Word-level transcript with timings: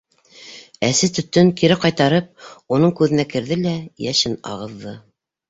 Әсе 0.87 1.09
төтөн, 1.17 1.51
кире 1.61 1.77
ҡайтарып, 1.83 2.31
уның 2.79 2.95
күҙенә 3.01 3.27
керҙе 3.35 3.59
лә 3.61 3.77
йәшен 4.09 4.41
ағыҙҙы. 4.57 4.97